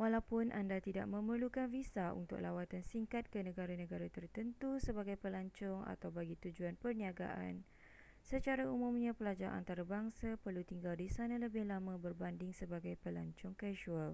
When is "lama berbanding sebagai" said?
11.72-12.94